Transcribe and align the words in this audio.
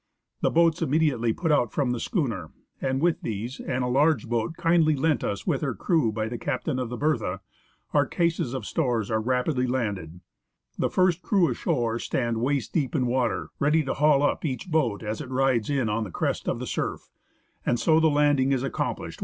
The 0.41 0.49
boats 0.49 0.79
imme 0.79 0.99
diately 0.99 1.37
put 1.37 1.51
out 1.51 1.71
from 1.71 1.91
the 1.91 1.99
schooner, 1.99 2.49
and 2.81 2.99
with 3.03 3.21
these 3.21 3.59
and 3.59 3.83
a 3.83 3.87
large 3.87 4.27
boat, 4.27 4.55
kindly 4.57 4.95
lent 4.95 5.23
us 5.23 5.45
with 5.45 5.61
her 5.61 5.75
crew 5.75 6.11
by 6.11 6.27
the 6.27 6.39
captain 6.39 6.79
of 6.79 6.89
the 6.89 6.97
Bej 6.97 7.19
tha, 7.19 7.39
our 7.93 8.07
cases 8.07 8.55
of 8.55 8.65
stores 8.65 9.11
are 9.11 9.21
rapidly 9.21 9.67
landed. 9.67 10.21
The 10.75 10.89
first 10.89 11.21
crew 11.21 11.51
ashore 11.51 11.99
stand 11.99 12.37
waist 12.37 12.73
deep 12.73 12.95
in 12.95 13.05
water, 13.05 13.51
ready 13.59 13.83
to 13.83 13.93
haul 13.93 14.23
up 14.23 14.43
each 14.43 14.71
boat 14.71 15.03
as 15.03 15.21
it 15.21 15.29
rides 15.29 15.69
in 15.69 15.87
on 15.87 16.03
the 16.03 16.09
crest 16.09 16.49
of 16.49 16.57
the 16.57 16.65
surf, 16.65 17.11
and 17.63 17.79
so 17.79 17.99
the 17.99 18.07
landing 18.09 18.51
is 18.51 18.63
accomplished 18.63 18.69
TALL 18.69 18.71
GRASSES 18.73 18.89
ON 18.89 18.99
THE 19.01 19.09
BEACH. 19.13 19.19